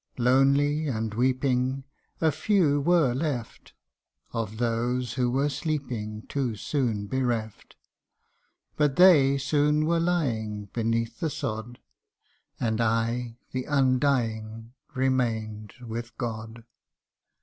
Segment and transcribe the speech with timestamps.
[0.17, 1.83] Lonely and weeping
[2.21, 3.73] A few were left,
[4.33, 7.75] Of those who were sleeping Too soon bereft;
[8.77, 9.29] 13 14 THE UNDYING ONE.
[9.29, 11.77] But they soon were lying Beneath the sod
[12.59, 16.63] And I, the Undying, Remained with God